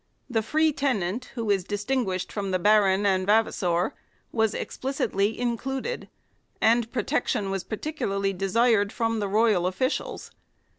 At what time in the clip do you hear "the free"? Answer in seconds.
0.27-0.73